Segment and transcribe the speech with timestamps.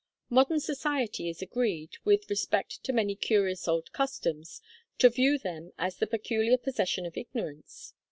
[0.31, 4.59] Modern society is agreed, with respect to many curious old customs,
[4.97, 7.93] to view them as the peculiar possession of ignorance.